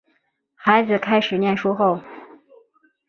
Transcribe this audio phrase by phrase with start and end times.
[0.55, 2.01] 孩子开始念书后